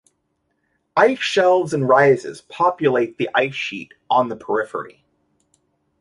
[0.97, 5.05] Ice shelves and rises populate the ice sheet on the periphery.